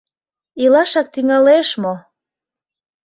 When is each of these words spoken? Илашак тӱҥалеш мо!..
Илашак 0.63 1.07
тӱҥалеш 1.13 1.69
мо!.. 1.81 1.93